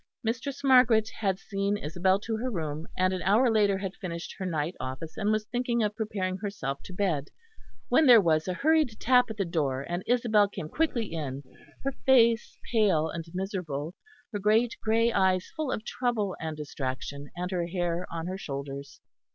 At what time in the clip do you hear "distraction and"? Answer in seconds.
16.57-17.51